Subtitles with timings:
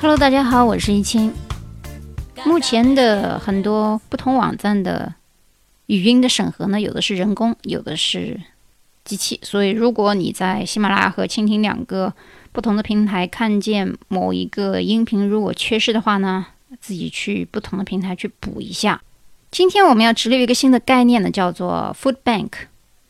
[0.00, 1.32] Hello，大家好，我是易清。
[2.44, 5.14] 目前的很多不同网站的
[5.86, 8.40] 语音的审核呢，有的是人工，有的是
[9.04, 9.40] 机器。
[9.42, 12.12] 所以，如果你在喜马拉雅和蜻蜓两个
[12.50, 16.46] 不同的平台看见某一个音频如果缺失的话呢，
[16.80, 19.00] 自己去不同的平台去补一下。
[19.50, 22.50] 今天我们要直立一个新的概念呢，叫做 Food Bank。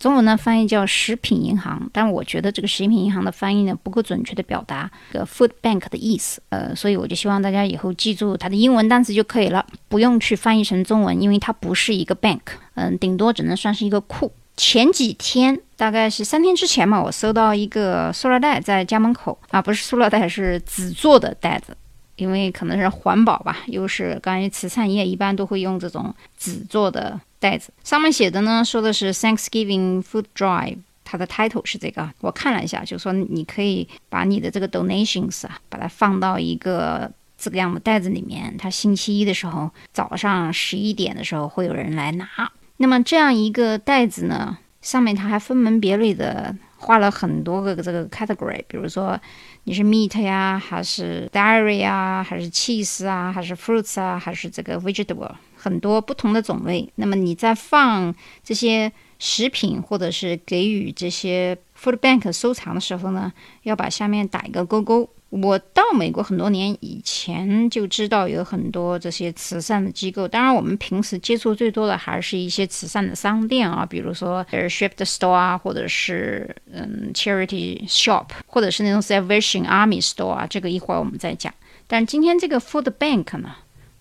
[0.00, 12.40] 中文呢翻译叫食品银行，但我觉得这个食品银行的翻译呢不够准确的表达这个 food bank 的意思，呃，所以我就希望大家以后记住它的英文单词就可以了，不用去翻译成中文，因为它不是一个 bank，
[12.76, 14.32] 嗯，顶多只能算是一个库。
[14.56, 21.76] 前几天大概是三天之前嘛，我收到一个塑料袋在家门口啊，不是塑料袋，是纸做的袋子。
[22.16, 27.72] 因为可能是环保吧，又是关于慈善业，一般都会用这种纸做的袋子。
[27.82, 32.08] 上面写的呢，说的是 Thanksgiving Food Drive，它的 title 是这个。
[32.20, 38.54] 我看了一下，就说你可以把你的这个 donations 啊，把它放到一个这个样的袋子里面。
[38.56, 42.28] 它星期一的时候早上十一点的时候会有人来拿。
[42.76, 46.54] 那么这样一个袋子呢，上面它还分门别类的。
[46.82, 49.20] 画了很多个这个 category，比如说
[49.64, 55.30] 你是 meat 呀，还是 dairy 啊，还是 cheese 啊，还是 fruits 啊，还是这个 vegetable，
[55.60, 56.90] 很多不同的种类。
[56.94, 63.32] 那么你在放这些食品或者是给予这些 food bank 收藏的时候呢，
[63.64, 65.08] 要把下面打一个勾勾。
[65.28, 81.54] 我到美国很多年以前就知道有很多这些慈善的机构，当然我们平时接触最多的还是一些慈善的商店啊，比如说 Shift Store 啊，或者是嗯 Charity Shop，或者是那种 Salvation Army Store 啊，这个一会儿我们再讲。
[81.86, 83.54] 但今天这个 Food Bank 呢？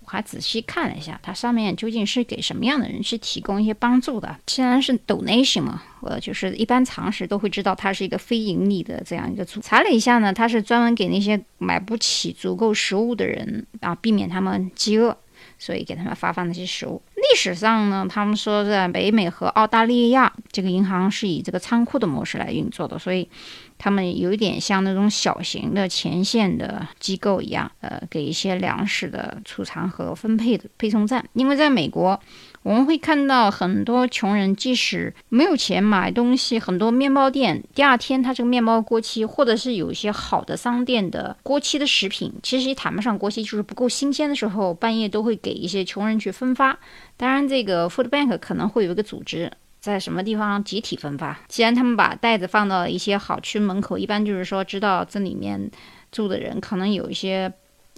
[0.10, 4.36] 我还仔细看了一下，它上面究竟是给什么样的人去提供一些帮助的？
[4.48, 9.62] 既然是 donation 嘛，呃，就是一般常识都会知道它是一个非盈利的这样一个组。
[9.62, 15.16] 查了一下呢，它是专门给那些买不起足够食物的人啊，避免他们饥饿，
[15.60, 17.00] 所以给他们发放那些食物。
[17.16, 23.30] 历史上呢，他们说在北美和澳大利亚，这个银行是以这个仓库的模式来运作的，所以。
[23.80, 31.26] 他们有一点像那种小型的前线的机构一样，呃，给一些粮食的储藏和分配的配送站。
[31.34, 32.20] 因为在美国，
[32.62, 46.78] 我们会看到很多穷人即使没有钱买东西，很多面包店第二天他这个面包过期，或者是有一些好的商店的过期的食品，其实也谈不上过期，就是不够新鲜的时候，半夜都会给一些穷人去分发。
[47.16, 49.50] 当然，这个 Food Bank 可能会有一个组织。
[49.80, 51.40] 在什么地方集体分发？
[51.48, 55.72] 既然他们把袋子放到一些好区门口，一般就是说知道这里面
[56.12, 57.52] 住的人可能有一些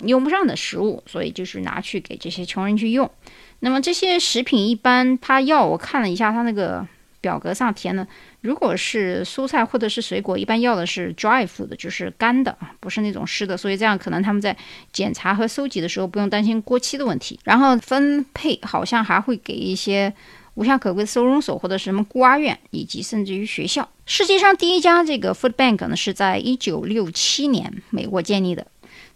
[0.03, 3.09] 用不上的食物，所以就是拿去给这些穷人去用。
[3.61, 6.87] 那么这些食品一般他要，我看了一下他那个
[7.19, 8.07] 表格上填的，
[8.41, 13.57] 如果是蔬菜或者是水果，一般要的是 dry food，就是干的啊，不是那种湿的。
[13.57, 14.55] 所以这样可能他们在
[14.91, 17.39] 检查和收集的时候不用担心过期的问题。
[17.43, 20.13] 然后分配好像还会给一些。
[20.55, 23.87] 无家可归的收容所或者什么孤儿院，以及甚至于学校。
[24.05, 28.67] 世界上第一家这个 food bank 呢，是在一九六七年美国建立的。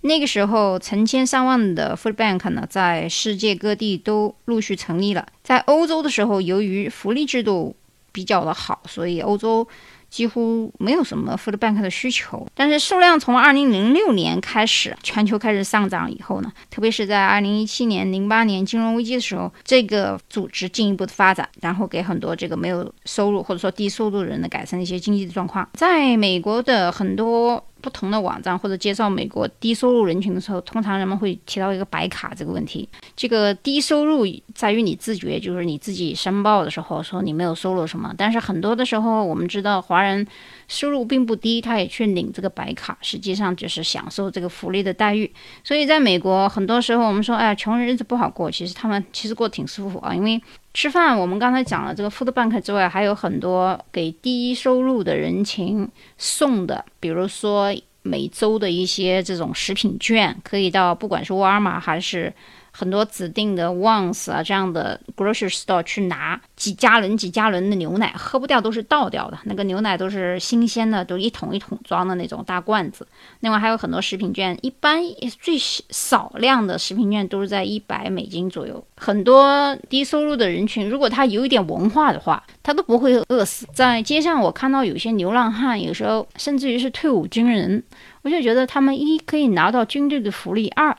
[0.01, 5.27] 那个时候，成千上万的 food bank 呢，在世界各地都陆续成立了。
[5.43, 7.75] 在欧洲的时候，由于福利制度
[8.11, 9.67] 比较的好，所以欧洲。
[10.15, 25.67] 几乎没有什么 food bank 的需求，但是数量从二零零六年开始，全球开始上涨以后呢，特别是在二零一七年、零八年金融危机的时候，这个组织进一步的发展，然后给很多这个没有收入或者说低收入人呢改善一些经济的状况。
[25.73, 27.61] 在美国的很多。
[27.85, 32.89] 不同的网站或者介绍美国低收入人群的时候，通常人们会提到一个白卡这个问题。
[33.15, 34.25] 这个低收入
[34.55, 38.11] 在于你自觉，就是你自己申报的时候说你没有收入什么。
[38.17, 40.25] 但是很多的时候，我们知道华人
[40.67, 45.31] 收入并不低，他也去领这个白卡，实际上就是享受这个福利的待遇。
[45.63, 50.41] 所以在美国，很多时候我们说，哎呀，穷人日子不好过，其实他们其实过得挺舒服啊，因为。
[50.75, 62.31] 吃饭，我们刚才讲了这个 food bank 之外，还有很多给低收入的人群送的，比如说每周的一些这种食品券，可以到不管是沃尔玛还是。
[62.77, 69.39] 很多指定的 Once 啊这样的 grocery store 去拿几加仑几加仑的牛奶，喝不掉都是倒掉的。
[69.45, 73.07] 那个牛奶都是新鲜的，都一桶一桶装的那种大罐子。
[73.39, 75.01] 另外还有很多食品券，一般
[75.39, 78.85] 最少量的食品券都是在一百美金左右。
[78.97, 83.65] 很多低收入的人群，如果他有一点文化的话，他都不会饿死。
[83.73, 87.81] 在街上我看到有些流浪汉，有时候甚至于是退伍军人，
[88.23, 90.95] 我就觉得他们一可以拿到军队的福利，二。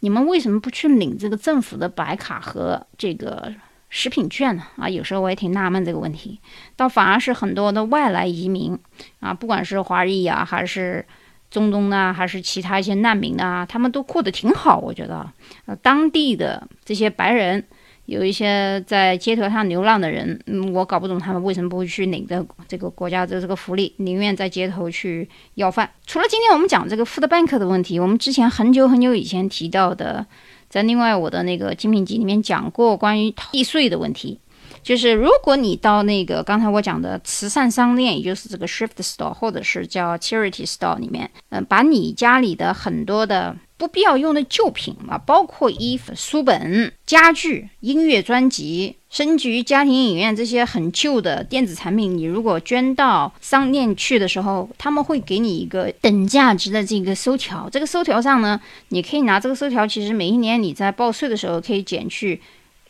[0.00, 3.52] 你们为什么不去领这个政府的白卡和这个
[3.88, 4.62] 食品券呢？
[4.76, 6.40] 啊，有时候我也挺纳闷这个问题。
[6.76, 8.78] 倒反而是很多的外来移民
[9.20, 11.04] 啊，不管是华裔啊，还是
[11.50, 15.30] 中东啊，还是其他一些难民啊，他们都过得挺好，我觉得。
[15.66, 17.66] 呃，当地的这些白人。
[18.10, 25.88] 有一些在街头上流浪的人，嗯，我搞不懂他们为什么不会去领着这个国家的这个福利，宁愿在街头去要饭。
[26.06, 30.26] 除了今天我们讲这个 food bank 的问题，我们之前很久很久以前提到的，
[30.68, 34.40] 在另外我的那个精品集里面讲过关于避税的问题，
[34.82, 43.56] 就是如果你到那个刚才我讲的慈善商店，也就是这个 shift store 或者是叫 charity store 里面，嗯，把你家里的很多的。
[43.80, 57.70] 不必要用的旧品啊，包括衣服、书本、家具、音乐专辑，甚至于家庭影院这些很旧的电子产品，你如果捐到商店去的时候，他们会给你一个等价值的这个收条。
[57.70, 62.38] 这个收条上呢，你可以拿这个收条，其实每一年你在报税的时候可以减去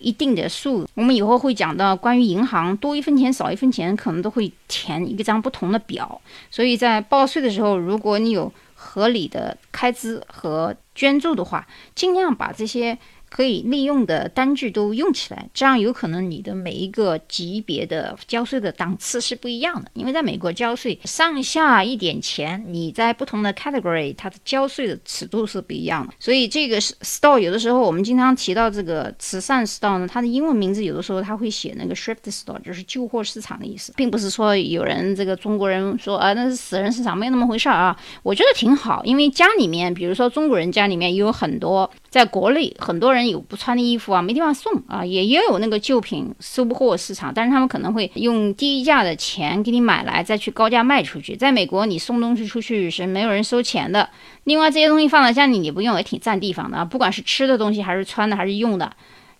[0.01, 0.85] 一定的数。
[0.97, 6.21] 我们以后会讲到关于银行多一分钱少一分钱，可能都会填一张不同的表。
[6.51, 12.99] 所以在报税的时候，如果你有合理的开支和捐助的话，尽量把这些。
[13.31, 19.89] 可以利用的单据都用起来，这样有可能你的每一个级别的交税的档次是不一样的。
[19.95, 26.13] 因为在美国交税上下一点钱，你在不同的 category 它的交税的尺度是不一样的。
[26.19, 37.97] 所以这个 store 有的时候我们经常提到这个慈善 store 呢，它的英文名字有的时候它会写那个 shift store，就是旧货市场的意思，并不是说有人这个中国人说啊那是死人市场，没有那么回事儿啊。
[38.23, 41.89] 我觉得挺好，因为家里面，比如说中国人家里面有很多。
[42.11, 51.37] 在国内，很多人有不穿的衣服啊，没地方送啊，也也有那个旧品收不货市场，但是他们可能会用低价的钱给你买来，再去高价卖出去。
[51.37, 54.09] 在美国，你送东西出去是没有人收钱的。
[54.45, 58.91] 另外，这些东西放在家里你不用也挺占地方的啊，不管是吃的东西还是穿的还是用的。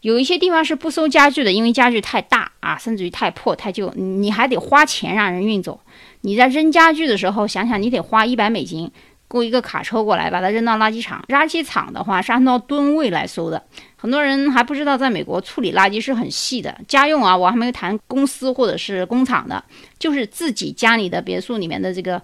[0.03, 5.79] 有一些地方是不收家具的，因为家具太大啊，甚至于太破太旧，你还得花钱让人运走。
[6.23, 8.91] 你在扔家具的时候，想想你得花一百美金。
[9.31, 11.25] 雇一个卡车过来，把它扔到垃圾场。
[11.29, 13.63] 垃圾场的话是按照吨位来收的。
[13.97, 16.77] 很多人还不知道，在美国处理垃圾是很细的。
[16.89, 19.63] 家用啊，我还没有谈公司或者是工厂的，
[19.99, 22.21] 就是自己家里的别墅里面的这个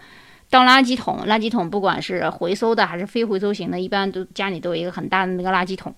[0.50, 1.20] 倒垃圾桶。
[1.26, 5.94] 垃圾桶不管是回收的还是非回收型的，一般都家里都有一个很大的那个垃圾桶。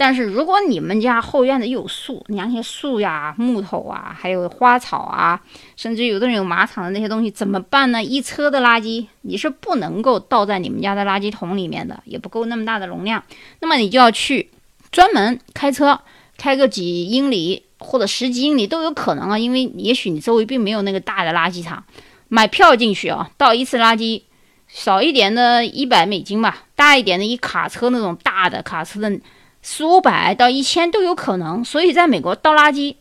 [0.00, 5.42] 但是如果你们家后院子有树，你像些树呀、木头啊，还有花草啊，
[5.74, 8.00] 甚至有的人有马场的那些东西，怎么办呢？
[8.00, 13.20] 一车的垃圾你是不能够倒在你们家的垃圾桶里面的，也不够那么大的容量。
[13.58, 14.48] 那么你就要去
[14.92, 15.98] 专门开车
[16.36, 21.82] 开个几英里或者十几英里都有可能啊，因为也许你周围并没有那个大的垃圾场，
[22.28, 24.22] 买票进去啊，倒一次垃圾
[24.68, 29.18] 少一点的一百美金吧，大一点的一卡车那种大的卡车的。
[29.62, 32.94] 四五百到一千都有可能，所以在美国倒垃圾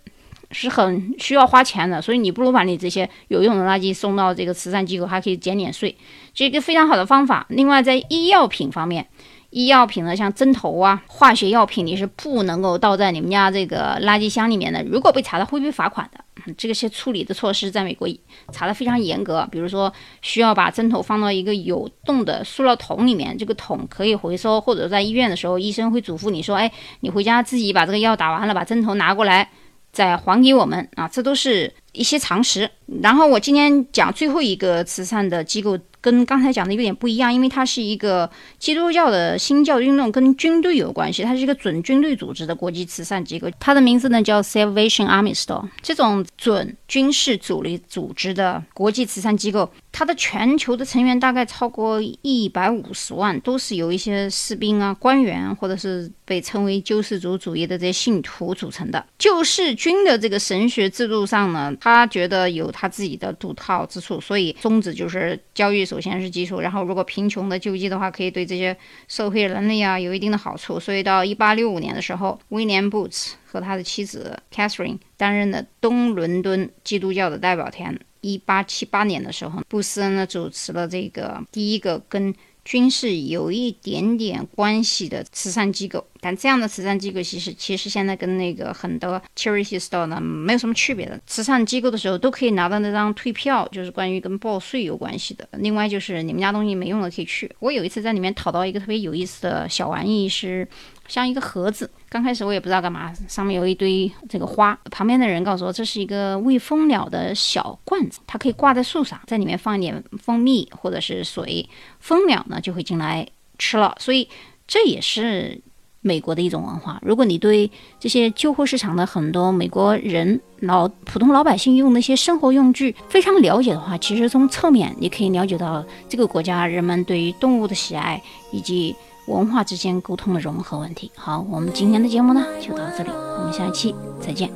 [0.51, 5.95] 是很需要花钱的，所以你不如把你这些有用的垃圾送到这个慈善机构，还可以减点税，
[6.33, 7.45] 这一个非常好的方法。
[7.49, 9.07] 另外，在医药品方面，
[9.49, 16.23] 医药品呢，像针头啊、化学药品，你是不能够倒在你们家这个垃圾箱里面的，如果被查到会被罚款的。
[16.55, 18.07] 这些处理的措施在美国
[18.51, 29.49] 查的非常严格，比如说需要把针头放到一个有洞的塑料桶里面，这个桶可以回收，或者在医院的时候，医生会嘱咐你说，哎，你回家自己把这个药打完了，把针头拿过来
[29.91, 30.87] 再还给我们。
[30.95, 32.69] 啊，这都是一些常识。
[33.01, 35.77] 然后我今天讲最后一个慈善的机构。
[35.99, 38.29] 跟刚才讲的有点不一样，因为它是一个
[38.59, 41.21] 基督教的新教运动，跟军队有关系。
[41.23, 45.67] 它是一个准军队组织的国际慈善机构，它的名字呢叫 Salvation Army Store。
[45.81, 59.03] 这种准军事主力组织的国际慈善机构，它的全球的成员大概超过一百五十万，都是由一些士兵啊、官员，或者是被称为救世主主义的这些信徒组成的。
[59.17, 65.85] 救世军的这个神学制度上呢，他觉得有他自己的独套之处，所以宗旨就是教育。
[65.85, 68.75] 首先是基础，然后如果贫穷的救济的话，可以对这些
[69.07, 70.79] 社会人类啊有一定的好处。
[70.79, 77.97] 所以到一八六五年的时候，威廉布茨和他的妻子 Catherine 担任了东伦敦基督教的代表团。
[78.21, 82.33] 一八七八年的时候，布斯呢主持了这个第一个跟
[82.67, 91.17] 军事有一点点关系的慈善机构，但这样的慈善机构其实其实现在跟那个很多 charity store 呢没有什么区别的。
[91.25, 95.47] 慈善机构的时候都可以拿到那张退票，就是关于跟报税有关系的。
[95.53, 97.49] 另外就是你们家东西没用的可以去。
[97.59, 100.67] 我有一次在里面讨到一个特别有意思的小玩意，是。
[101.07, 104.77] 像一个盒子，刚开始我也不知道干嘛，上面有一堆这个花。
[104.91, 111.67] 旁边的人告诉我，这是一个喂蜂鸟的小罐子，它可以挂在树上，在里面放一点蜂蜜或者是水，
[111.99, 113.95] 蜂鸟呢就会进来吃了。
[113.99, 114.27] 所以
[114.67, 115.59] 这也是
[116.01, 116.99] 美国的一种文化。
[117.01, 128.21] 如果你对这些旧货市场的很多美国人老普通老百姓用的一些生活用具非常了解的话，其实从侧面你可以了解到这个国家人们对于动物的喜爱
[128.51, 128.95] 以及
[129.27, 131.11] 文化之间沟通的融合问题。
[131.15, 134.51] 好，我们今天的节目呢就到这里，我们下一期再见。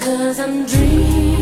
[0.00, 1.39] Cause I'm dreaming